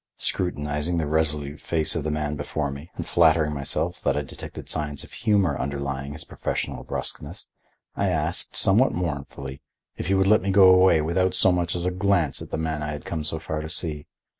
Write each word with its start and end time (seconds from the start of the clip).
Scrutinizing 0.17 0.97
the 0.97 1.05
resolute 1.05 1.61
face 1.61 1.95
of 1.95 2.03
the 2.03 2.09
man 2.09 2.35
before 2.35 2.71
me 2.71 2.89
and 2.95 3.05
flattering 3.05 3.53
myself 3.53 4.01
that 4.01 4.17
I 4.17 4.23
detected 4.23 4.67
signs 4.67 5.03
of 5.03 5.11
humor 5.13 5.55
underlying 5.59 6.13
his 6.13 6.23
professional 6.23 6.83
bruskness, 6.83 7.45
I 7.95 8.09
asked, 8.09 8.55
somewhat 8.55 8.93
mournfully, 8.93 9.61
if 9.97 10.07
he 10.07 10.15
would 10.15 10.25
let 10.25 10.41
me 10.41 10.49
go 10.49 10.73
away 10.73 11.01
without 11.01 11.35
so 11.35 11.51
much 11.51 11.75
as 11.75 11.85
a 11.85 11.91
glance 11.91 12.41
at 12.41 12.49
the 12.49 12.57
man 12.57 12.81
I 12.81 12.93
had 12.93 13.05
come 13.05 13.23
so 13.23 13.37
far 13.37 13.61
to 13.61 13.69
see. 13.69 14.07